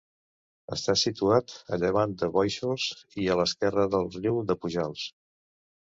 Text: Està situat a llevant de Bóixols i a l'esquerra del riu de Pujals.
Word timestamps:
Està 0.75 0.95
situat 1.01 1.53
a 1.77 1.79
llevant 1.83 2.17
de 2.23 2.31
Bóixols 2.39 2.89
i 3.25 3.29
a 3.35 3.39
l'esquerra 3.43 3.89
del 3.97 4.13
riu 4.21 4.45
de 4.51 4.61
Pujals. 4.65 5.11